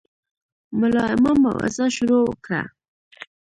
ملا 0.79 1.03
امام 1.15 1.37
موعظه 1.45 1.85
شروع 1.97 2.25
کړه. 2.45 2.61